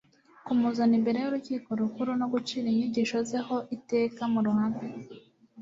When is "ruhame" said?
4.45-4.85